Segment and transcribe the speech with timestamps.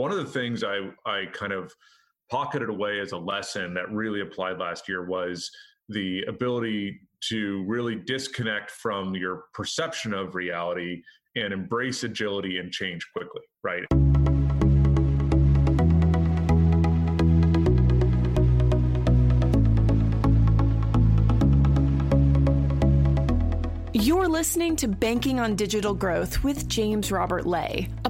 [0.00, 1.74] one of the things I, I kind of
[2.30, 5.50] pocketed away as a lesson that really applied last year was
[5.90, 11.02] the ability to really disconnect from your perception of reality
[11.36, 13.84] and embrace agility and change quickly, right?
[23.92, 27.90] You're listening to Banking on Digital Growth with James Robert Lay,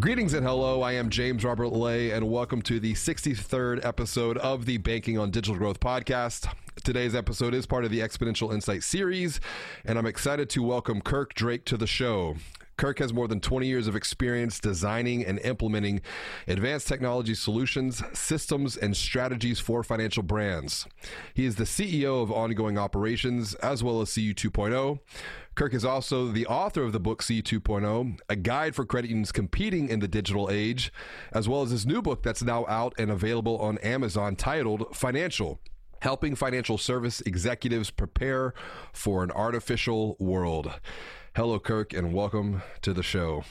[0.00, 0.80] Greetings and hello.
[0.80, 5.30] I am James Robert Lay, and welcome to the 63rd episode of the Banking on
[5.30, 6.50] Digital Growth podcast.
[6.82, 9.40] Today's episode is part of the Exponential Insight series,
[9.84, 12.36] and I'm excited to welcome Kirk Drake to the show.
[12.80, 16.00] Kirk has more than 20 years of experience designing and implementing
[16.48, 20.86] advanced technology solutions, systems, and strategies for financial brands.
[21.34, 24.98] He is the CEO of Ongoing Operations as well as CU 2.0.
[25.56, 29.30] Kirk is also the author of the book CU 2.0, a guide for credit unions
[29.30, 30.90] competing in the digital age,
[31.32, 35.60] as well as his new book that's now out and available on Amazon titled Financial
[36.02, 38.54] helping financial service executives prepare
[38.90, 40.80] for an artificial world.
[41.36, 43.44] Hello, Kirk, and welcome to the show.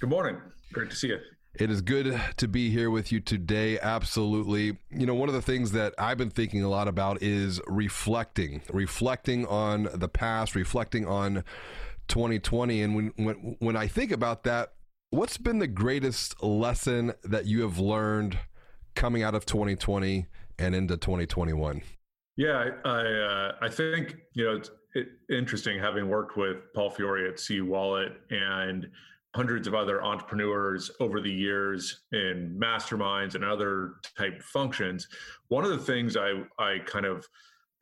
[0.00, 0.40] Good morning.
[0.72, 1.18] Great to see you.
[1.60, 3.78] It is good to be here with you today.
[3.78, 4.78] Absolutely.
[4.90, 8.62] You know, one of the things that I've been thinking a lot about is reflecting,
[8.72, 11.44] reflecting on the past, reflecting on
[12.08, 12.80] 2020.
[12.80, 14.72] And when, when, when I think about that,
[15.10, 18.38] what's been the greatest lesson that you have learned
[18.94, 20.26] coming out of 2020
[20.58, 21.82] and into 2021?
[22.38, 24.60] Yeah, I uh, I think you know
[25.30, 28.88] interesting having worked with Paul Fiore at CU Wallet and
[29.34, 35.06] hundreds of other entrepreneurs over the years in masterminds and other type functions.
[35.48, 37.26] One of the things I I kind of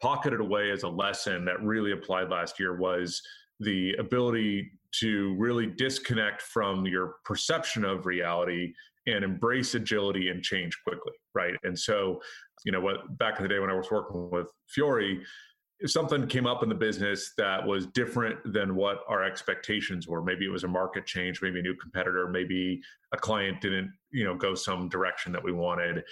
[0.02, 3.22] pocketed away as a lesson that really applied last year was
[3.60, 4.70] the ability
[5.00, 8.72] to really disconnect from your perception of reality
[9.06, 12.20] and embrace agility and change quickly right and so
[12.64, 15.18] you know what back in the day when i was working with fiore
[15.84, 20.46] something came up in the business that was different than what our expectations were maybe
[20.46, 22.80] it was a market change maybe a new competitor maybe
[23.12, 26.02] a client didn't you know go some direction that we wanted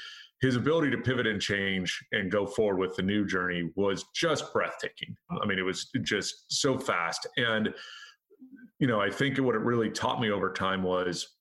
[0.42, 4.52] his ability to pivot and change and go forward with the new journey was just
[4.52, 5.16] breathtaking.
[5.42, 7.26] I mean it was just so fast.
[7.38, 7.72] And
[8.78, 11.36] you know i think what it really taught me over time was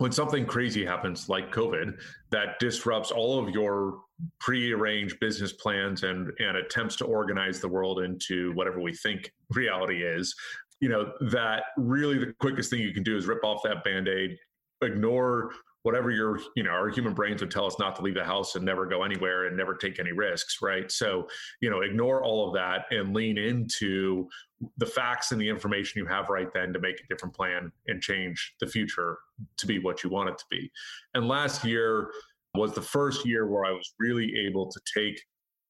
[0.00, 2.00] when something crazy happens like COVID
[2.30, 4.00] that disrupts all of your
[4.38, 10.02] prearranged business plans and, and attempts to organize the world into whatever we think reality
[10.02, 10.34] is,
[10.80, 14.08] you know, that really the quickest thing you can do is rip off that band
[14.08, 14.38] aid,
[14.82, 15.50] ignore
[15.82, 18.54] whatever your you know our human brains would tell us not to leave the house
[18.54, 20.90] and never go anywhere and never take any risks right?
[20.90, 21.26] So
[21.60, 24.28] you know ignore all of that and lean into
[24.76, 28.02] the facts and the information you have right then to make a different plan and
[28.02, 29.18] change the future
[29.56, 30.70] to be what you want it to be.
[31.14, 32.10] And last year
[32.54, 35.20] was the first year where i was really able to take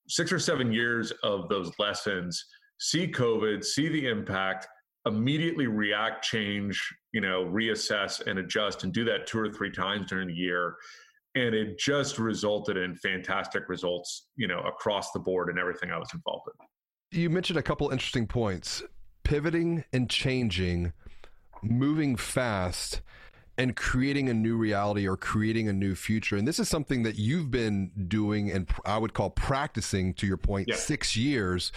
[0.09, 2.47] six or seven years of those lessons
[2.79, 4.67] see covid see the impact
[5.07, 6.81] immediately react, change,
[7.13, 10.77] you know, reassess and adjust and do that two or three times during the year.
[11.35, 15.99] And it just resulted in fantastic results, you know, across the board and everything I
[15.99, 17.19] was involved in.
[17.19, 18.83] You mentioned a couple interesting points
[19.23, 20.93] pivoting and changing,
[21.63, 23.01] moving fast
[23.59, 26.37] and creating a new reality or creating a new future.
[26.37, 30.39] And this is something that you've been doing and I would call practicing to your
[30.39, 30.77] point yeah.
[30.77, 31.71] 6 years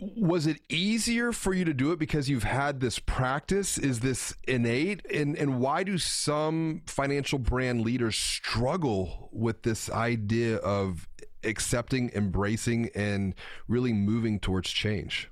[0.00, 3.78] was it easier for you to do it because you've had this practice?
[3.78, 5.04] Is this innate?
[5.12, 11.08] And and why do some financial brand leaders struggle with this idea of
[11.42, 13.34] accepting embracing and
[13.66, 15.30] really moving towards change?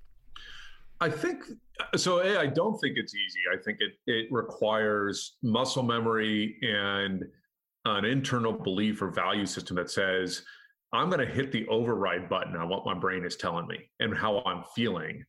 [1.01, 1.45] I think
[1.95, 3.41] so a, i don't think it's easy.
[3.53, 7.25] I think it it requires muscle memory and
[7.85, 10.43] an internal belief or value system that says
[10.97, 14.17] I'm going to hit the override button on what my brain is telling me and
[14.17, 15.25] how I'm feeling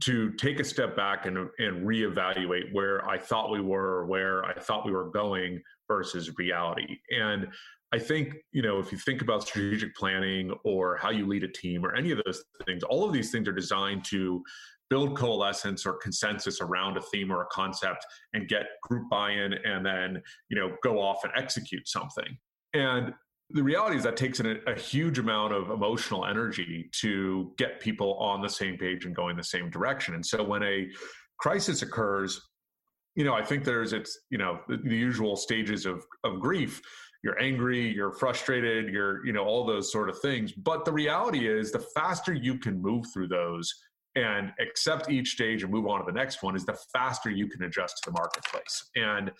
[0.00, 4.44] to take a step back and, and reevaluate where I thought we were or where
[4.44, 6.98] I thought we were going versus reality.
[7.10, 7.48] And
[7.92, 11.48] I think, you know, if you think about strategic planning or how you lead a
[11.48, 14.42] team or any of those things, all of these things are designed to
[14.88, 19.84] build coalescence or consensus around a theme or a concept and get group buy-in and
[19.84, 22.38] then, you know, go off and execute something.
[22.74, 23.12] And
[23.54, 28.14] the reality is that takes an, a huge amount of emotional energy to get people
[28.14, 30.14] on the same page and going the same direction.
[30.14, 30.88] And so when a
[31.38, 32.40] crisis occurs,
[33.14, 36.80] you know, I think there's it's you know the, the usual stages of of grief.
[37.22, 40.52] You're angry, you're frustrated, you're you know all those sort of things.
[40.52, 43.72] But the reality is, the faster you can move through those
[44.14, 47.48] and accept each stage and move on to the next one, is the faster you
[47.48, 48.90] can adjust to the marketplace.
[48.96, 49.30] And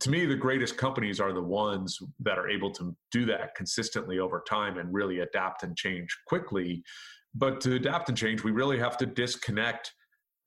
[0.00, 4.18] to me, the greatest companies are the ones that are able to do that consistently
[4.18, 6.82] over time and really adapt and change quickly.
[7.34, 9.92] But to adapt and change, we really have to disconnect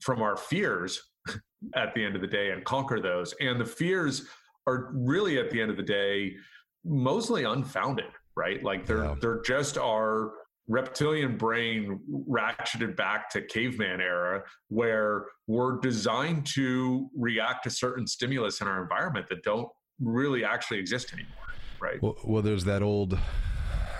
[0.02, 1.02] from our fears
[1.76, 3.34] at the end of the day and conquer those.
[3.40, 4.28] And the fears
[4.68, 6.36] are really at the end of the day
[6.84, 8.62] mostly unfounded, right?
[8.64, 9.16] Like they're yeah.
[9.20, 10.32] they're just our
[10.68, 12.00] reptilian brain
[12.30, 18.82] ratcheted back to caveman era where we're designed to react to certain stimulus in our
[18.82, 19.70] environment that don't
[20.00, 21.48] really actually exist anymore
[21.80, 22.02] right?
[22.02, 23.18] Well, well there's that old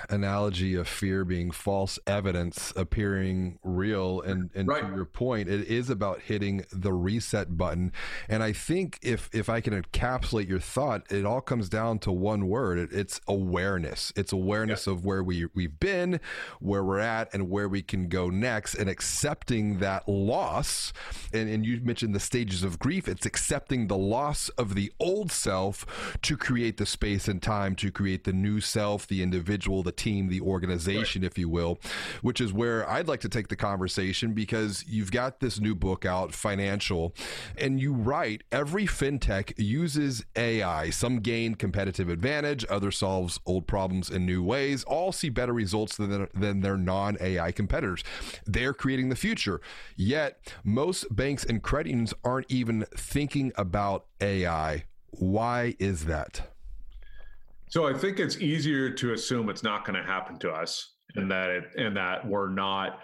[0.10, 4.22] analogy of fear being false evidence appearing real.
[4.22, 4.82] And and right.
[4.82, 7.92] to your point it is about hitting the reset button.
[8.30, 12.12] And i think if if i can encapsulate your thought it all comes down to
[12.12, 12.78] one word.
[12.78, 14.12] It, it's awareness.
[14.16, 14.94] It's awareness yeah.
[14.94, 16.20] of where we we've been
[16.60, 18.76] where we're at and where we can go next.
[18.76, 20.94] And accepting that loss
[21.34, 23.08] and and you mentioned the stages of grief.
[23.08, 27.92] It's accepting the loss of the old self to create the space and time to
[27.92, 31.32] create the new self the individual the team, the organization, right.
[31.32, 31.80] if you will,
[32.22, 36.06] which is where I'd like to take the conversation because you've got this new book
[36.06, 37.14] out, Financial,
[37.58, 40.90] and you write every fintech uses AI.
[40.90, 44.84] Some gain competitive advantage, others solves old problems in new ways.
[44.86, 48.04] All see better results than, than their non AI competitors.
[48.46, 49.62] They're creating the future.
[49.96, 54.86] Yet, most banks and credit unions aren't even thinking about AI.
[55.12, 56.54] Why is that?
[57.70, 61.30] So I think it's easier to assume it's not going to happen to us, and
[61.32, 63.00] that it, and that we're not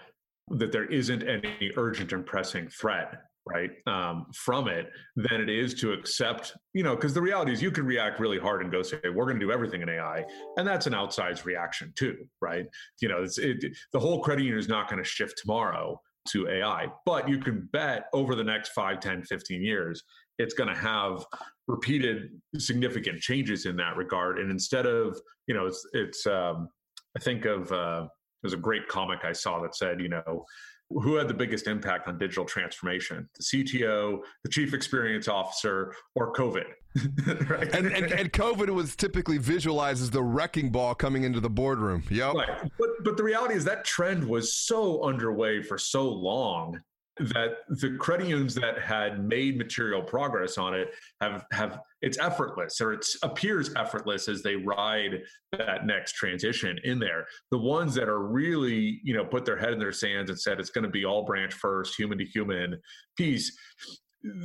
[0.48, 3.14] that there isn't any urgent and pressing threat
[3.46, 7.60] right um, from it than it is to accept you know because the reality is
[7.60, 10.24] you can react really hard and go say we're going to do everything in ai
[10.56, 12.66] and that's an outsized reaction too right?
[13.00, 16.48] You know it's it, the whole credit union is not going to shift tomorrow to
[16.48, 20.02] ai but you can bet over the next 5 10 15 years
[20.38, 21.24] it's going to have
[21.68, 24.38] repeated significant changes in that regard.
[24.38, 26.68] And instead of, you know, it's, it's um,
[27.16, 28.06] I think of, uh,
[28.42, 30.44] there's a great comic I saw that said, you know,
[30.90, 36.32] who had the biggest impact on digital transformation the cto the chief experience officer or
[36.32, 36.64] covid
[37.48, 37.74] right?
[37.74, 42.02] and, and, and covid was typically visualized as the wrecking ball coming into the boardroom
[42.10, 42.70] yep right.
[42.78, 46.78] but, but the reality is that trend was so underway for so long
[47.18, 50.88] that the credit unions that had made material progress on it
[51.20, 55.22] have have it's effortless or it appears effortless as they ride
[55.52, 59.72] that next transition in there the ones that are really you know put their head
[59.72, 62.76] in their sands and said it's going to be all branch first human to human
[63.16, 63.56] piece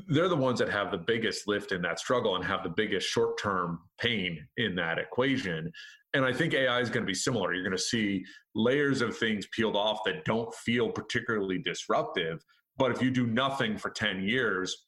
[0.09, 3.07] they're the ones that have the biggest lift in that struggle and have the biggest
[3.07, 5.71] short term pain in that equation
[6.13, 7.53] and I think AI is going to be similar.
[7.53, 8.25] You're going to see
[8.55, 12.43] layers of things peeled off that don't feel particularly disruptive,
[12.79, 14.87] but if you do nothing for 10 years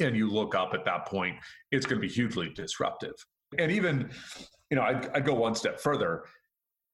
[0.00, 1.36] and you look up at that point,
[1.72, 3.14] it's going to be hugely disruptive.
[3.58, 4.10] And even,
[4.70, 6.24] you know, I'd, I'd go one step further.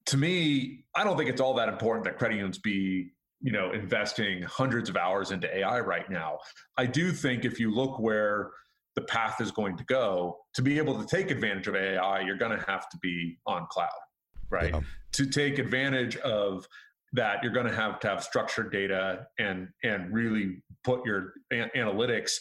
[0.06, 3.12] To me, I don't think it's all that important that credit unions be
[3.44, 6.38] you know investing hundreds of hours into ai right now
[6.78, 8.52] i do think if you look where
[8.94, 12.36] the path is going to go to be able to take advantage of ai you're
[12.36, 13.88] going to have to be on cloud
[14.48, 14.80] right yeah.
[15.10, 16.64] to take advantage of
[17.12, 21.70] that you're going to have to have structured data and and really put your an-
[21.76, 22.32] analytics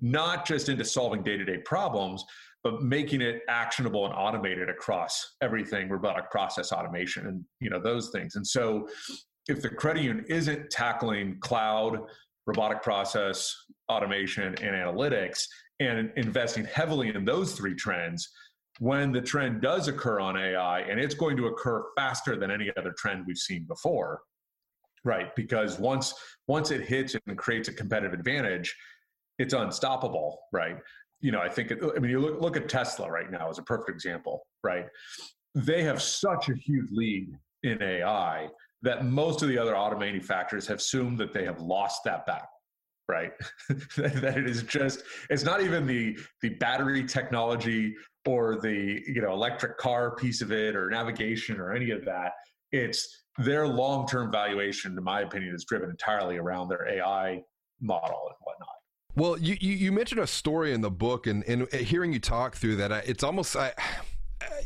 [0.00, 2.24] not just into solving day-to-day problems
[2.64, 8.10] but making it actionable and automated across everything robotic process automation and you know those
[8.10, 8.36] things.
[8.36, 8.88] And so
[9.48, 11.98] if the credit union isn't tackling cloud
[12.46, 13.54] robotic process
[13.90, 15.44] automation and analytics
[15.80, 18.30] and investing heavily in those three trends
[18.82, 22.68] when the trend does occur on AI, and it's going to occur faster than any
[22.76, 24.22] other trend we've seen before,
[25.04, 25.32] right?
[25.36, 26.12] Because once
[26.48, 28.74] once it hits and creates a competitive advantage,
[29.38, 30.78] it's unstoppable, right?
[31.20, 31.70] You know, I think.
[31.70, 34.86] It, I mean, you look look at Tesla right now as a perfect example, right?
[35.54, 37.28] They have such a huge lead
[37.62, 38.48] in AI
[38.82, 42.48] that most of the other auto manufacturers have assumed that they have lost that battle
[43.08, 43.32] right
[43.96, 47.94] that it is just it's not even the the battery technology
[48.26, 52.32] or the you know electric car piece of it or navigation or any of that
[52.70, 57.42] it's their long-term valuation in my opinion is driven entirely around their ai
[57.80, 58.68] model and whatnot.
[59.14, 62.20] Well you you, you mentioned a story in the book and and uh, hearing you
[62.20, 63.72] talk through that it's almost I,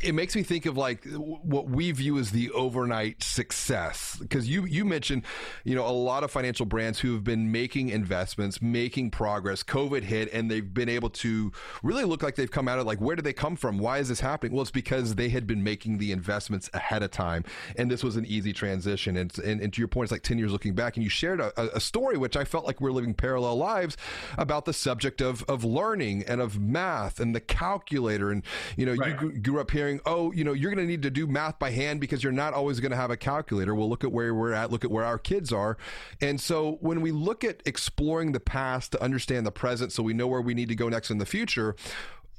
[0.03, 4.17] it makes me think of like what we view as the overnight success.
[4.21, 5.25] Because you you mentioned
[5.65, 9.63] you know a lot of financial brands who have been making investments making progress.
[9.63, 13.01] Covid hit and they've been able to really look like they've come out of like
[13.01, 13.79] where did they come from?
[13.79, 14.53] Why is this happening?
[14.53, 17.45] Well it's because they had been making the investments ahead of time
[17.77, 19.17] and this was an easy transition.
[19.17, 21.41] And, and, and to your point it's like 10 years looking back and you shared
[21.41, 23.97] a, a story which i felt like we're living parallel lives
[24.37, 28.31] about the subject of of learning and of math and the calculator.
[28.31, 28.43] And
[28.77, 29.21] you know right.
[29.21, 31.71] you grew up hearing oh you know you're going to need to do math by
[31.71, 34.53] hand because you're not always going to have a calculator well look at where we're
[34.53, 35.77] at look at where our kids are
[36.21, 40.13] and so when we look at exploring the past to understand the present so we
[40.13, 41.77] know where we need to go next in the future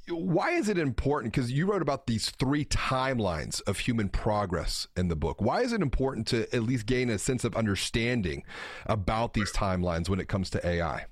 [0.10, 1.34] why is it important?
[1.34, 5.42] Because you wrote about these three timelines of human progress in the book.
[5.42, 8.44] Why is it important to at least gain a sense of understanding
[8.86, 11.08] about these timelines when it comes to AI?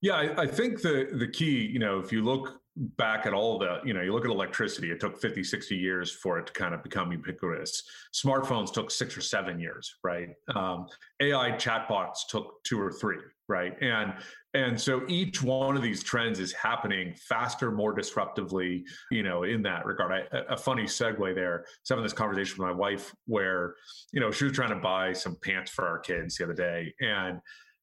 [0.00, 3.58] Yeah, I, I think the the key, you know, if you look back at all
[3.58, 6.52] the, you know, you look at electricity, it took 50, 60 years for it to
[6.52, 7.82] kind of become ubiquitous.
[8.14, 10.30] Smartphones took six or seven years, right?
[10.54, 10.86] Um,
[11.20, 13.76] AI chatbots took two or three, right?
[13.82, 14.14] And
[14.54, 19.62] and so each one of these trends is happening faster, more disruptively, you know, in
[19.62, 20.12] that regard.
[20.12, 21.60] I, a funny segue there.
[21.60, 23.76] I was having this conversation with my wife where,
[24.12, 26.92] you know, she was trying to buy some pants for our kids the other day.
[27.00, 27.40] And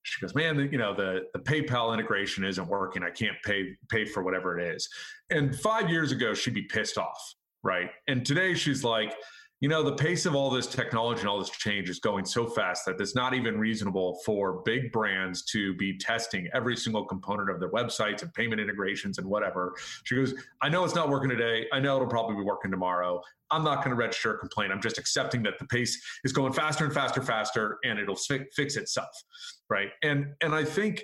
[0.10, 3.04] she goes, man, you know, the, the PayPal integration isn't working.
[3.04, 4.90] I can't pay pay for whatever it is.
[5.30, 7.90] And five years ago, she'd be pissed off, right?
[8.08, 9.14] And today she's like,
[9.62, 12.48] you know, the pace of all this technology and all this change is going so
[12.48, 17.50] fast that it's not even reasonable for big brands to be testing every single component
[17.50, 19.74] of their websites and payment integrations and whatever.
[20.06, 21.66] She goes, I know it's not working today.
[21.74, 23.22] I know it'll probably be working tomorrow.
[23.52, 24.72] I'm not going to register a complaint.
[24.72, 28.78] I'm just accepting that the pace is going faster and faster, faster, and it'll fix
[28.78, 29.24] itself,
[29.70, 29.90] right?
[30.04, 31.04] And and I think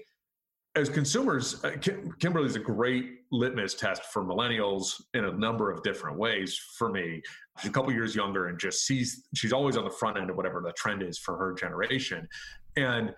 [0.75, 1.71] as consumers, uh,
[2.19, 6.59] Kimberly is a great litmus test for millennials in a number of different ways.
[6.77, 7.21] For me,
[7.63, 10.61] a couple years younger and just sees she's always on the front end of whatever
[10.61, 12.27] the trend is for her generation,
[12.75, 13.13] and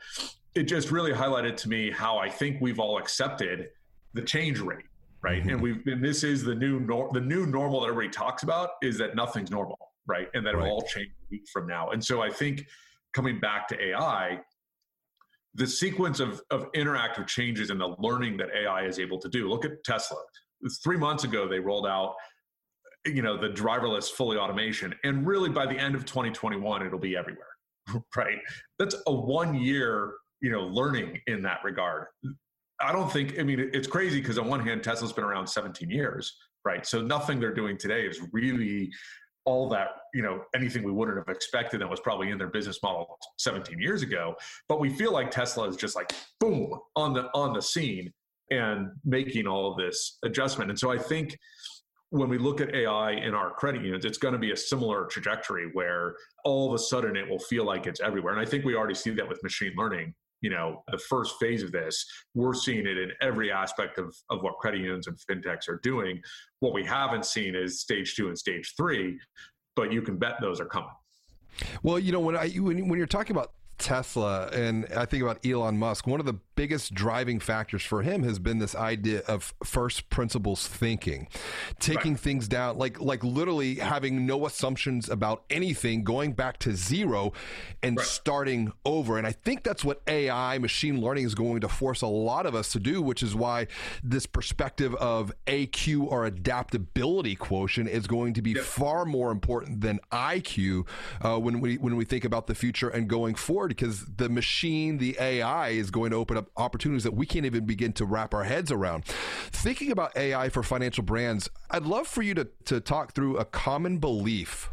[0.55, 3.69] it just really highlighted to me how I think we've all accepted
[4.13, 4.85] the change rate,
[5.21, 5.41] right?
[5.41, 5.49] Mm-hmm.
[5.49, 8.71] And we've and this is the new nor- the new normal that everybody talks about
[8.81, 10.27] is that nothing's normal, right?
[10.33, 10.65] And that right.
[10.65, 11.89] it'll all change a week from now.
[11.89, 12.65] And so I think
[13.13, 14.39] coming back to AI
[15.57, 19.49] the sequence of, of interactive changes and the learning that AI is able to do.
[19.49, 20.17] Look at Tesla.
[20.83, 22.13] Three months ago, they rolled out,
[23.07, 27.15] you know, the driverless fully automation, and really by the end of 2021, it'll be
[27.15, 27.47] everywhere.
[28.15, 28.39] Right?
[28.79, 32.07] That's a one year, you know, learning in that regard.
[32.81, 33.39] I don't think.
[33.39, 36.35] I mean, it's crazy because on one hand, Tesla's been around 17 years,
[36.65, 36.85] right?
[36.85, 38.91] So nothing they're doing today is really
[39.47, 42.79] all that you know anything we wouldn't have expected that was probably in their business
[42.83, 44.35] model 17 years ago
[44.67, 46.11] but we feel like tesla is just like
[46.41, 48.11] boom on the on the scene
[48.51, 51.37] and making all of this adjustment and so i think
[52.09, 55.05] when we look at ai in our credit unions it's going to be a similar
[55.05, 58.33] trajectory where all of a sudden it will feel like it's everywhere.
[58.33, 60.13] And i think we already see that with machine learning.
[60.41, 64.43] You know the first phase of this we're seeing it in every aspect of, of
[64.43, 66.21] what credit unions and fintechs are doing.
[66.59, 69.19] What we haven't seen is stage two and stage three
[69.75, 70.89] but you can bet those are coming.
[71.81, 75.45] Well you know when i when, when you're talking about Tesla and I think about
[75.45, 79.53] Elon Musk, one of the biggest driving factors for him has been this idea of
[79.63, 81.27] first principles thinking,
[81.79, 82.19] taking right.
[82.19, 87.31] things down, like like literally having no assumptions about anything, going back to zero
[87.83, 88.05] and right.
[88.05, 89.19] starting over.
[89.19, 92.55] And I think that's what AI, machine learning, is going to force a lot of
[92.55, 93.67] us to do, which is why
[94.03, 98.63] this perspective of AQ or adaptability quotient is going to be yep.
[98.63, 100.87] far more important than IQ
[101.21, 104.97] uh, when we when we think about the future and going forward because the machine,
[104.97, 108.33] the AI, is going to open up opportunities that we can't even begin to wrap
[108.33, 109.05] our heads around.
[109.05, 113.45] Thinking about AI for financial brands, I'd love for you to, to talk through a
[113.45, 114.69] common belief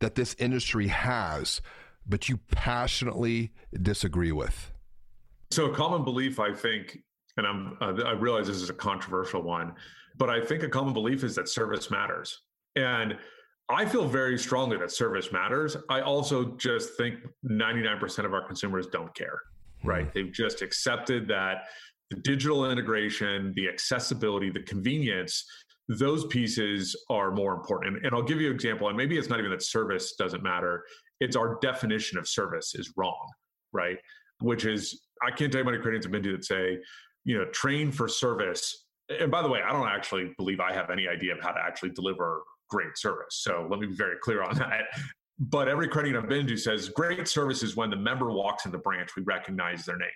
[0.00, 1.60] that this industry has,
[2.06, 4.72] but you passionately disagree with.
[5.50, 6.98] So, a common belief, I think,
[7.36, 9.74] and I'm, uh, I realize this is a controversial one,
[10.16, 12.42] but I think a common belief is that service matters.
[12.76, 13.16] And
[13.70, 15.76] I feel very strongly that service matters.
[15.90, 19.40] I also just think 99% of our consumers don't care,
[19.84, 20.06] right?
[20.06, 20.10] Mm-hmm.
[20.14, 21.64] They've just accepted that
[22.10, 25.44] the digital integration, the accessibility, the convenience,
[25.88, 27.96] those pieces are more important.
[27.96, 30.42] And, and I'll give you an example, and maybe it's not even that service doesn't
[30.42, 30.84] matter,
[31.20, 33.26] it's our definition of service is wrong,
[33.72, 33.96] right?
[34.40, 36.78] Which is, I can't tell you how many credits have been to that say,
[37.24, 38.86] you know, train for service.
[39.08, 41.60] And by the way, I don't actually believe I have any idea of how to
[41.60, 43.40] actually deliver great service.
[43.40, 44.82] So let me be very clear on that.
[45.38, 48.72] But every credit I've been to says great service is when the member walks in
[48.72, 50.08] the branch, we recognize their name.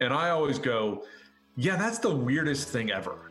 [0.00, 1.04] And I always go,
[1.56, 3.30] yeah, that's the weirdest thing ever.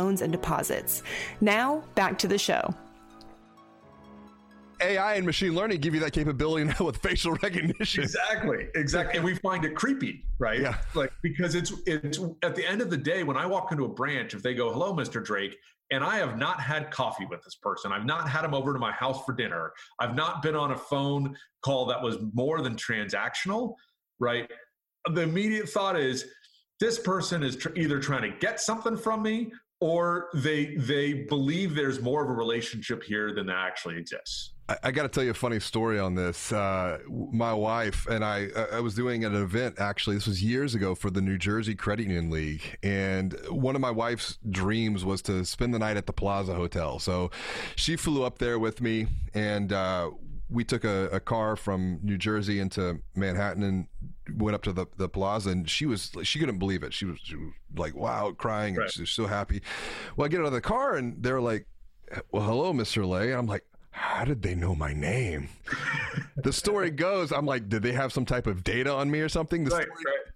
[0.00, 1.02] loans and deposits.
[1.40, 2.74] Now, back to the show.
[4.82, 8.02] AI and machine learning give you that capability now with facial recognition.
[8.02, 10.60] Exactly, exactly, and we find it creepy, right?
[10.60, 10.78] Yeah.
[10.94, 13.88] Like because it's it's at the end of the day when I walk into a
[13.88, 15.22] branch, if they go, "Hello, Mr.
[15.22, 15.54] Drake,"
[15.90, 18.78] and I have not had coffee with this person, I've not had him over to
[18.78, 22.74] my house for dinner, I've not been on a phone call that was more than
[22.74, 23.74] transactional,
[24.18, 24.50] right?
[25.12, 26.24] The immediate thought is
[26.78, 31.74] this person is tr- either trying to get something from me or they they believe
[31.74, 34.52] there's more of a relationship here than that actually exists.
[34.68, 36.52] I, I got to tell you a funny story on this.
[36.52, 40.16] Uh, my wife and I, I was doing an event actually.
[40.16, 43.90] This was years ago for the New Jersey Credit Union League, and one of my
[43.90, 46.98] wife's dreams was to spend the night at the Plaza Hotel.
[46.98, 47.30] So
[47.74, 50.10] she flew up there with me, and uh,
[50.50, 53.86] we took a, a, car from New Jersey into Manhattan and
[54.36, 56.92] went up to the, the plaza and she was she couldn't believe it.
[56.92, 58.84] She was, she was like wow crying right.
[58.84, 59.62] and she was so happy.
[60.16, 61.66] Well, I get out of the car and they're like,
[62.32, 63.08] "Well, hello, Mr.
[63.08, 65.48] Lay." I'm like, how did they know my name?
[66.36, 69.28] the story goes, I'm like, did they have some type of data on me or
[69.28, 69.64] something?
[69.64, 70.29] The right, story, right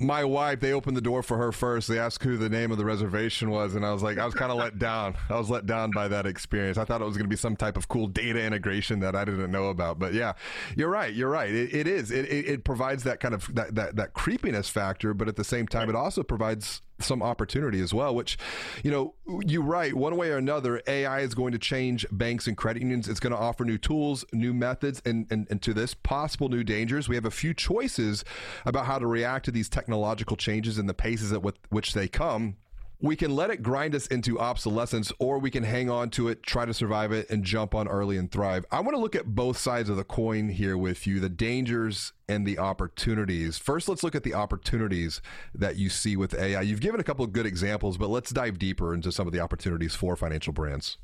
[0.00, 1.86] my wife, they opened the door for her first.
[1.86, 4.34] They asked who the name of the reservation was, and I was like, I was
[4.34, 5.14] kind of let down.
[5.28, 6.78] I was let down by that experience.
[6.78, 9.26] I thought it was going to be some type of cool data integration that I
[9.26, 9.98] didn't know about.
[9.98, 10.32] But yeah,
[10.74, 11.12] you're right.
[11.12, 11.50] You're right.
[11.50, 12.10] it, it is.
[12.10, 15.44] It, it, it, provides that kind of that, that that creepiness factor, but at the
[15.44, 18.38] same time, it also provides some opportunity as well, which,
[18.82, 19.14] you know,
[19.46, 23.08] you write one way or another, AI is going to change banks and credit unions.
[23.08, 26.64] It's going to offer new tools, new methods, and, and, and to this, possible new
[26.64, 27.08] dangers.
[27.08, 28.24] We have a few choices
[28.64, 32.56] about how to react to these technological changes and the paces at which they come
[33.02, 36.42] we can let it grind us into obsolescence or we can hang on to it,
[36.42, 38.66] try to survive it, and jump on early and thrive.
[38.70, 42.12] I want to look at both sides of the coin here with you the dangers
[42.28, 43.56] and the opportunities.
[43.56, 45.22] First, let's look at the opportunities
[45.54, 46.60] that you see with AI.
[46.60, 49.40] You've given a couple of good examples, but let's dive deeper into some of the
[49.40, 50.98] opportunities for financial brands.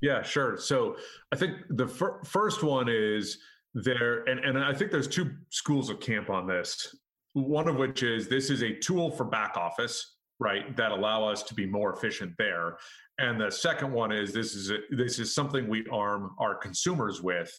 [0.00, 0.56] Yeah, sure.
[0.58, 0.96] So
[1.32, 3.38] I think the fir- first one is
[3.72, 6.94] there, and, and I think there's two schools of camp on this.
[7.34, 11.42] One of which is this is a tool for back office right that allow us
[11.44, 12.76] to be more efficient there.
[13.18, 17.22] And the second one is this is a, this is something we arm our consumers
[17.22, 17.50] with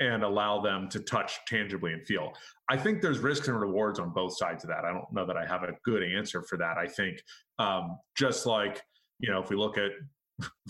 [0.00, 2.32] and allow them to touch tangibly and feel.
[2.68, 4.84] I think there's risks and rewards on both sides of that.
[4.84, 6.76] I don't know that i have a good answer for that.
[6.76, 7.22] I think
[7.58, 8.82] um, just like
[9.18, 9.92] you know if we look at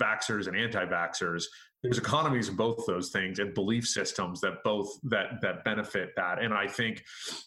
[0.00, 1.42] vaxxers and anti-vaxxers
[1.82, 6.42] there's economies in both those things and belief systems that both that that benefit that.
[6.42, 7.02] And i think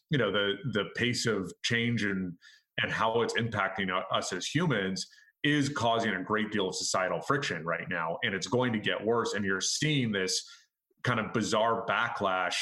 [0.10, 2.34] you know the the pace of change and
[2.82, 5.08] and how it's impacting us as humans
[5.44, 9.04] is causing a great deal of societal friction right now and it's going to get
[9.04, 10.44] worse and you're seeing this
[11.04, 12.56] kind of bizarre backlash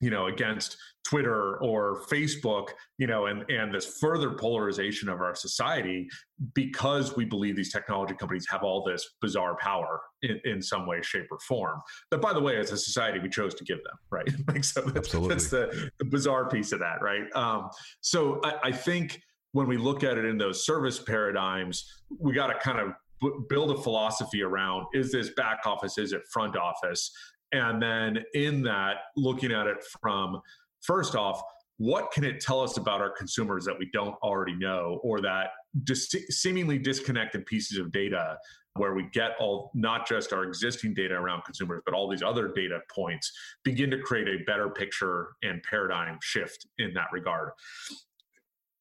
[0.00, 5.34] you know against twitter or facebook you know and and this further polarization of our
[5.34, 6.08] society
[6.54, 11.00] because we believe these technology companies have all this bizarre power in, in some way
[11.02, 11.78] shape or form.
[12.10, 14.28] That by the way as a society we chose to give them right?
[14.48, 15.28] Like so that's, Absolutely.
[15.28, 17.24] that's the, the bizarre piece of that right?
[17.34, 17.68] Um,
[18.00, 19.20] so I, I think
[19.52, 21.84] when we look at it in those service paradigms
[22.18, 22.94] we got to kind of
[23.48, 27.10] build a philosophy around is this back office is it front office?
[27.52, 30.40] And then in that, looking at it from
[30.82, 31.42] first off,
[31.80, 35.52] what can it tell us about our consumers that we don't already know or that
[35.84, 38.36] dis- seemingly disconnected pieces of data
[38.74, 42.48] where we get all not just our existing data around consumers but all these other
[42.48, 43.32] data points
[43.64, 47.50] begin to create a better picture and paradigm shift in that regard?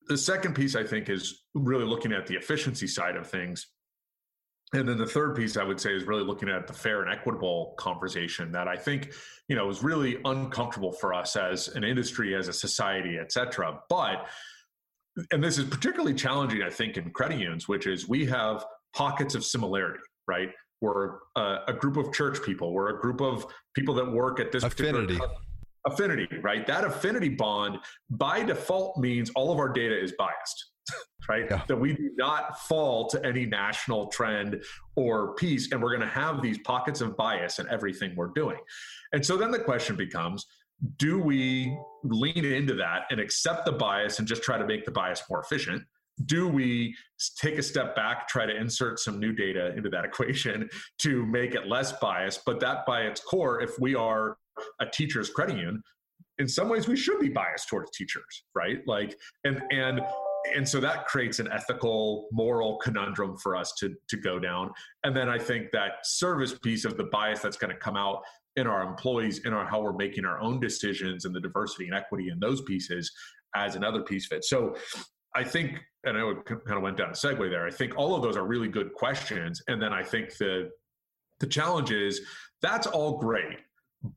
[0.10, 3.66] The second piece i think is really looking at the efficiency side of things
[4.74, 7.12] and then the third piece I would say is really looking at the fair and
[7.12, 9.14] equitable conversation that I think,
[9.48, 13.80] you know, is really uncomfortable for us as an industry, as a society, et cetera.
[13.90, 14.28] But
[15.32, 19.34] and this is particularly challenging, I think, in credit unions, which is we have pockets
[19.34, 20.50] of similarity, right?
[20.82, 22.72] We're a, a group of church people.
[22.72, 25.20] We're a group of people that work at this affinity.
[25.88, 26.66] Affinity, right?
[26.68, 27.80] That affinity bond
[28.10, 30.72] by default means all of our data is biased
[31.30, 31.46] right?
[31.50, 31.62] Yeah.
[31.68, 34.62] That we do not fall to any national trend
[34.96, 38.58] or piece, and we're going to have these pockets of bias in everything we're doing.
[39.14, 40.46] And so then the question becomes
[40.98, 44.92] do we lean into that and accept the bias and just try to make the
[44.92, 45.84] bias more efficient?
[46.26, 46.96] Do we
[47.38, 51.54] take a step back, try to insert some new data into that equation to make
[51.54, 52.46] it less biased?
[52.46, 54.38] But that by its core, if we are
[54.80, 55.84] a teacher's credit union,
[56.38, 58.80] in some ways we should be biased towards teachers, right?
[58.88, 60.02] Like, and and
[60.56, 64.72] and so that creates an ethical moral conundrum for us to to go down.
[65.04, 68.22] And then i think that service piece of the bias that's going to come out
[68.56, 71.96] in our employees in our how we're making our own decisions and the diversity and
[71.96, 73.12] equity in those pieces
[73.56, 74.44] as another piece of it.
[74.44, 74.76] So
[75.36, 78.22] i think and i kind of went down a segue there i think all of
[78.22, 79.62] those are really good questions.
[79.68, 80.70] And then i think the
[81.40, 82.22] the challenge is
[82.62, 83.60] that's all great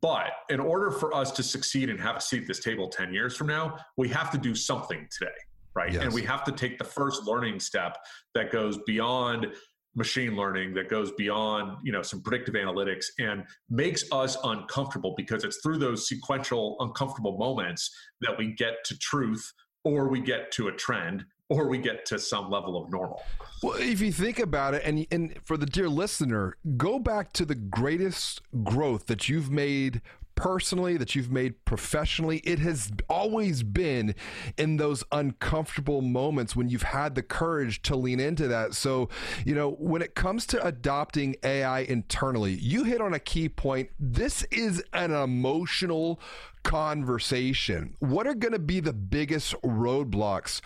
[0.00, 3.12] but in order for us to succeed and have a seat at this table 10
[3.12, 5.32] years from now we have to do something today
[5.74, 5.92] right?
[5.92, 6.02] Yes.
[6.02, 7.96] And we have to take the first learning step
[8.34, 9.46] that goes beyond
[9.94, 15.44] machine learning that goes beyond you know some predictive analytics and makes us uncomfortable because
[15.44, 19.52] it's through those sequential uncomfortable moments that we get to truth
[19.84, 23.22] or we get to a trend or we get to some level of normal.
[23.62, 27.44] Well, if you think about it, and and for the dear listener, go back to
[27.44, 30.00] the greatest growth that you've made
[30.34, 34.14] personally, that you've made professionally, it has always been
[34.56, 38.74] in those uncomfortable moments when you've had the courage to lean into that.
[38.74, 39.08] So,
[39.44, 43.90] you know, when it comes to adopting AI internally, you hit on a key point.
[43.98, 46.20] This is an emotional
[46.62, 47.94] conversation.
[47.98, 50.60] What are going to be the biggest roadblocks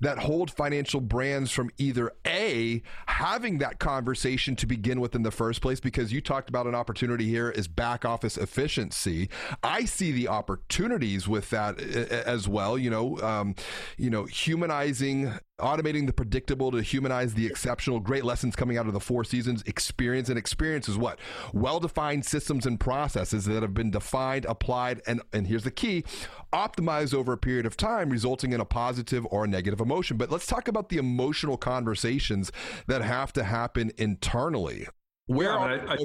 [0.00, 5.30] that hold financial brands from either A, having that conversation to begin with in the
[5.30, 5.80] first place?
[5.80, 9.28] Because you talked about an opportunity here is back office efficiency.
[9.62, 12.78] I see the opportunities with that as well.
[12.78, 13.54] You know, um,
[13.96, 18.00] you know, humanizing automating the predictable to humanize the exceptional.
[18.00, 19.62] Great lessons coming out of the four seasons.
[19.66, 21.18] Experience and experience is what?
[21.52, 26.04] Well defined systems and processes that have been defined, applied, and, and here's the key
[26.52, 30.16] optimized over a period of time, resulting in a positive or a negative emotion.
[30.16, 32.52] But let's talk about the emotional conversations
[32.86, 34.86] that have to happen internally.
[35.26, 35.98] Where yeah, are I, I,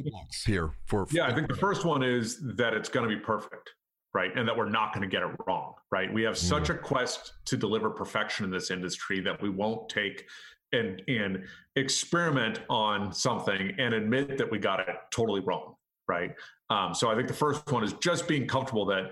[0.46, 1.08] here for?
[1.12, 3.72] Yeah, I think the first one is that it's going to be perfect
[4.18, 4.36] right?
[4.36, 6.12] And that we're not going to get it wrong, right?
[6.12, 6.40] We have mm.
[6.40, 10.26] such a quest to deliver perfection in this industry that we won't take
[10.74, 11.44] and and
[11.76, 15.76] experiment on something and admit that we got it totally wrong,
[16.08, 16.32] right?
[16.72, 19.12] Um, so I think the first one is just being comfortable that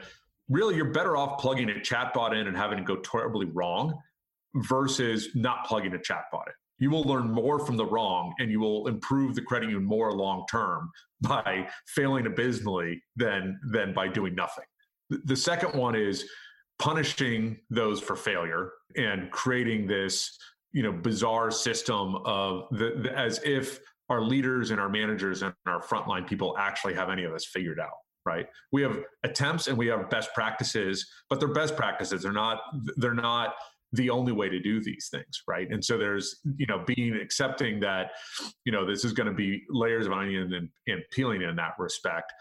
[0.49, 3.93] really you're better off plugging a chatbot in and having it go terribly wrong
[4.55, 6.53] versus not plugging a chatbot in.
[6.79, 10.11] You will learn more from the wrong and you will improve the credit union more
[10.11, 10.89] long term
[11.21, 14.65] by failing abysmally than than by doing nothing.
[15.09, 16.25] The second one is
[16.79, 20.37] punishing those for failure and creating this,
[20.73, 25.53] you know, bizarre system of the, the, as if our leaders and our managers and
[25.65, 27.91] our frontline people actually have any of this figured out
[28.25, 28.47] right?
[28.71, 32.23] We have attempts and we have best practices but they're best practices.
[32.23, 32.59] They're not
[32.97, 33.53] they're not
[33.93, 35.69] the only way to do these things right?
[35.69, 38.11] And so there's you know being accepting that
[38.65, 41.73] you know this is going to be layers of onion and, and peeling in that
[41.77, 42.33] respect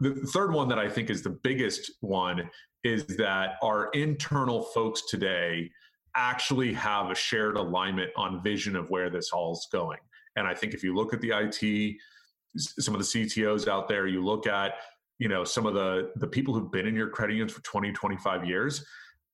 [0.00, 2.50] the third one that I think is the biggest one
[2.84, 5.70] is that our internal folks today
[6.16, 9.98] actually have a shared alignment on vision of where this all is going.
[10.36, 11.96] And I think if you look at the IT,
[12.56, 14.74] some of the CTOs out there, you look at,
[15.18, 17.92] you know, some of the the people who've been in your credit unions for 20,
[17.92, 18.84] 25 years,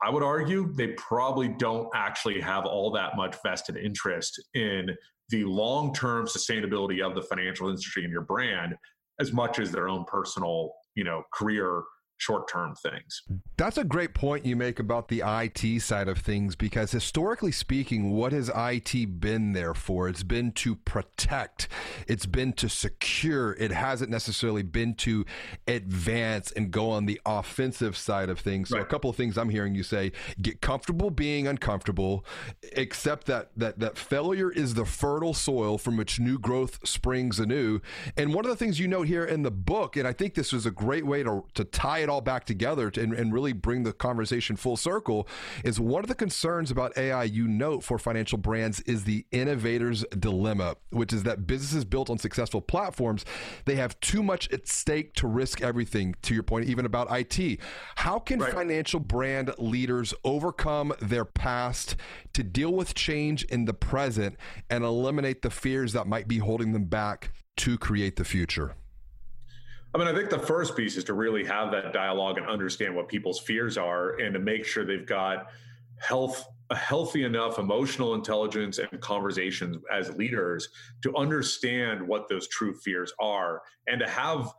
[0.02, 4.90] I would argue they probably don't actually have all that much vested interest in
[5.30, 8.74] the long-term sustainability of the financial industry and your brand
[9.20, 11.82] as much as their own personal, you know, career
[12.18, 13.22] short term things.
[13.56, 18.12] That's a great point you make about the IT side of things because historically speaking,
[18.12, 20.08] what has IT been there for?
[20.08, 21.68] It's been to protect,
[22.08, 25.24] it's been to secure, it hasn't necessarily been to
[25.68, 28.70] advance and go on the offensive side of things.
[28.70, 28.86] So, right.
[28.86, 32.24] a couple of things I'm hearing you say get comfortable being uncomfortable,
[32.76, 37.80] accept that, that, that failure is the fertile soil from which new growth springs anew.
[38.16, 40.52] And one of the things you note here in the book, and I think this
[40.52, 43.32] is a great way to, to tie it it all back together to, and, and
[43.32, 45.26] really bring the conversation full circle
[45.64, 50.04] is one of the concerns about AI you note for financial brands is the innovator's
[50.18, 53.24] dilemma, which is that businesses built on successful platforms,
[53.64, 57.60] they have too much at stake to risk everything, to your point, even about IT.
[57.96, 58.52] How can right.
[58.52, 61.96] financial brand leaders overcome their past
[62.34, 64.36] to deal with change in the present
[64.70, 68.76] and eliminate the fears that might be holding them back to create the future?
[69.96, 72.94] I mean, I think the first piece is to really have that dialogue and understand
[72.94, 75.48] what people's fears are and to make sure they've got
[75.96, 80.68] health a healthy enough emotional intelligence and conversations as leaders
[81.00, 84.52] to understand what those true fears are and to have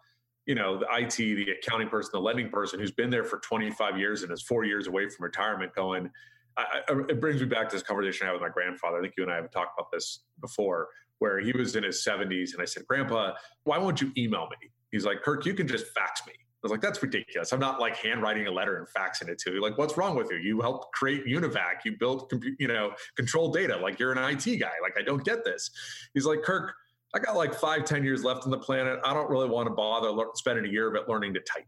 [0.48, 4.00] you know the IT the accounting person the lending person who's been there for 25
[4.00, 6.10] years and is 4 years away from retirement going
[6.56, 8.98] I, it brings me back to this conversation I had with my grandfather.
[8.98, 10.88] I think you and I have talked about this before
[11.20, 13.34] where he was in his 70s and I said grandpa
[13.66, 16.72] why won't you email me he's like Kirk you can just fax me I was
[16.72, 17.54] like, that's ridiculous.
[17.54, 19.62] I'm not like handwriting a letter and faxing it to you.
[19.62, 20.38] Like, what's wrong with you?
[20.38, 21.86] You helped create Univac.
[21.86, 23.78] You built, you know, control data.
[23.78, 24.72] Like, you're an IT guy.
[24.82, 25.70] Like, I don't get this.
[26.16, 26.74] He's like, Kirk,
[27.14, 29.00] I got like five, ten years left on the planet.
[29.06, 31.68] I don't really want to bother le- spending a year of it learning to type.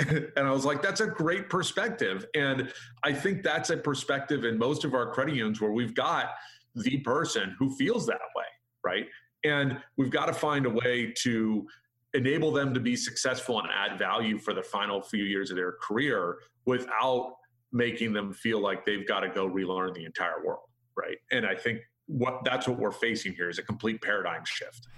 [0.36, 2.26] and I was like, that's a great perspective.
[2.34, 2.72] And
[3.04, 6.30] I think that's a perspective in most of our credit unions where we've got
[6.74, 8.44] the person who feels that way,
[8.84, 9.06] right?
[9.44, 11.66] And we've got to find a way to
[12.14, 15.72] enable them to be successful and add value for the final few years of their
[15.72, 17.36] career without
[17.72, 21.16] making them feel like they've got to go relearn the entire world right?
[21.30, 24.88] And i think what that's what we're facing here is a complete paradigm shift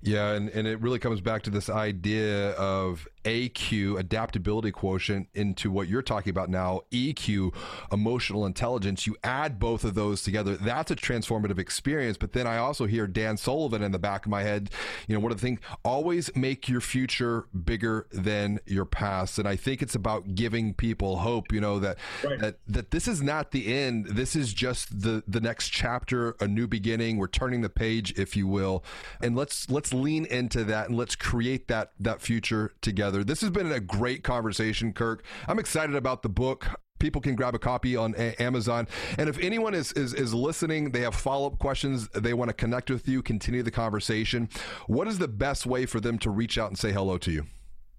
[0.00, 5.70] yeah, and, and it really comes back to this idea of AQ, adaptability quotient, into
[5.70, 7.54] what you're talking about now, EQ,
[7.92, 9.06] emotional intelligence.
[9.06, 10.56] You add both of those together.
[10.56, 12.16] That's a transformative experience.
[12.16, 14.70] But then I also hear Dan Sullivan in the back of my head.
[15.06, 19.38] You know, one of the things, always make your future bigger than your past.
[19.38, 22.38] And I think it's about giving people hope, you know, that right.
[22.38, 24.06] that that this is not the end.
[24.06, 27.18] This is just the the next chapter, a new beginning.
[27.18, 28.84] We're turning the page, if you will.
[29.20, 33.24] And let's let's let's lean into that and let's create that that future together.
[33.24, 35.24] This has been a great conversation, Kirk.
[35.46, 38.88] I'm excited about the book people can grab a copy on a- Amazon.
[39.18, 42.52] And if anyone is, is, is listening, they have follow up questions, they want to
[42.52, 44.48] connect with you, continue the conversation.
[44.88, 47.46] What is the best way for them to reach out and say hello to you?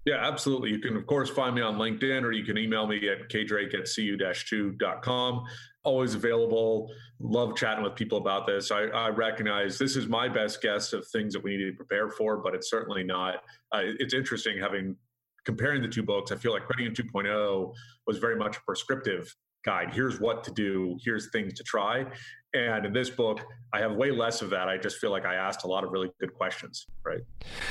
[0.04, 0.68] Yeah, absolutely.
[0.68, 3.72] You can, of course, find me on LinkedIn or you can email me at kdrake
[3.72, 5.46] at cu-2.com
[5.84, 6.90] always available.
[7.18, 8.70] Love chatting with people about this.
[8.70, 12.10] I, I, recognize this is my best guess of things that we need to prepare
[12.10, 13.36] for, but it's certainly not.
[13.72, 14.96] Uh, it's interesting having
[15.44, 16.32] comparing the two books.
[16.32, 17.74] I feel like Credit 2.0
[18.06, 19.92] was very much prescriptive guide.
[19.92, 20.98] Here's what to do.
[21.04, 22.06] Here's things to try.
[22.52, 23.40] And in this book,
[23.72, 24.68] I have way less of that.
[24.68, 27.20] I just feel like I asked a lot of really good questions, right?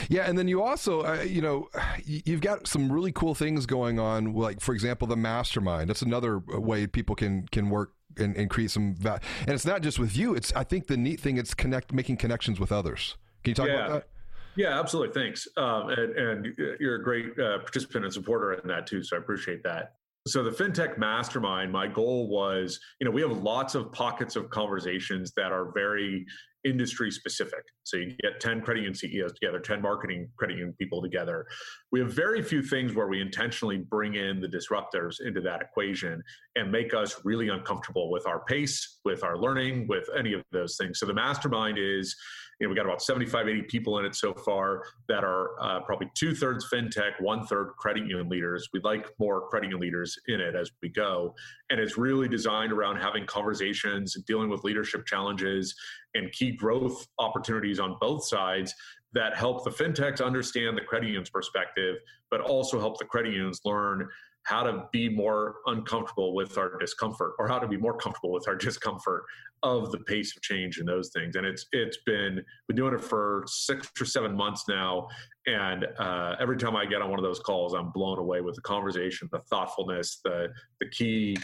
[0.07, 1.67] Yeah, and then you also, uh, you know,
[2.05, 4.33] you've got some really cool things going on.
[4.33, 5.89] Like, for example, the mastermind.
[5.89, 9.19] That's another way people can can work and, and create some value.
[9.41, 10.33] And it's not just with you.
[10.33, 13.17] It's I think the neat thing it's connect making connections with others.
[13.43, 13.85] Can you talk yeah.
[13.85, 14.07] about that?
[14.55, 15.13] Yeah, absolutely.
[15.13, 15.47] Thanks.
[15.57, 19.03] Um, and, and, you're a great uh, participant and supporter in that too.
[19.03, 19.93] So I appreciate that.
[20.27, 24.49] So the FinTech Mastermind, my goal was, you know, we have lots of pockets of
[24.49, 26.25] conversations that are very
[26.65, 27.63] industry specific.
[27.83, 31.45] So you get 10 credit union CEOs together, 10 marketing credit union people together.
[31.91, 36.21] We have very few things where we intentionally bring in the disruptors into that equation
[36.55, 40.75] and make us really uncomfortable with our pace, with our learning, with any of those
[40.75, 40.99] things.
[40.99, 42.13] So the mastermind is
[42.59, 45.79] you know, we got about 75, 80 people in it so far that are uh,
[45.81, 48.67] probably two thirds fintech, one third credit union leaders.
[48.73, 51.33] We'd like more credit union leaders in it as we go.
[51.69, 55.73] And it's really designed around having conversations, and dealing with leadership challenges,
[56.15, 58.75] and key growth opportunities on both sides
[59.13, 61.97] that help the fintechs understand the credit union's perspective,
[62.29, 64.07] but also help the credit unions learn
[64.43, 68.47] how to be more uncomfortable with our discomfort or how to be more comfortable with
[68.47, 69.23] our discomfort
[69.61, 71.35] of the pace of change and those things.
[71.35, 75.07] And it's it's been been doing it for six or seven months now.
[75.45, 78.55] And uh, every time i get on one of those calls i'm blown away with
[78.55, 80.49] the conversation the thoughtfulness the
[80.79, 81.35] the key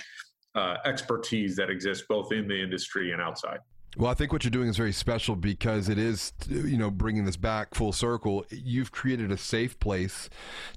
[0.53, 3.60] uh, expertise that exists both in the industry and outside
[3.97, 7.25] well, I think what you're doing is very special because it is, you know, bringing
[7.25, 8.45] this back full circle.
[8.49, 10.29] You've created a safe place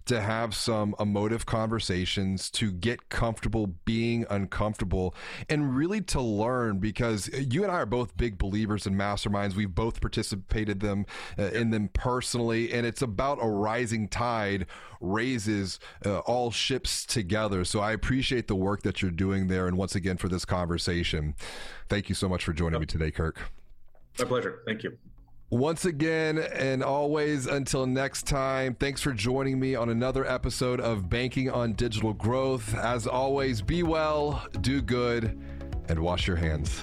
[0.06, 5.14] to have some emotive conversations, to get comfortable being uncomfortable,
[5.48, 9.54] and really to learn because you and I are both big believers in masterminds.
[9.54, 11.04] We've both participated them
[11.38, 14.66] uh, in them personally, and it's about a rising tide
[15.00, 17.64] raises uh, all ships together.
[17.64, 21.34] So I appreciate the work that you're doing there, and once again for this conversation.
[21.88, 22.80] Thank you so much for joining yep.
[22.80, 23.40] me today, Kirk.
[24.18, 24.60] My pleasure.
[24.66, 24.96] Thank you.
[25.50, 31.08] Once again, and always until next time, thanks for joining me on another episode of
[31.08, 32.74] Banking on Digital Growth.
[32.74, 35.40] As always, be well, do good,
[35.88, 36.82] and wash your hands.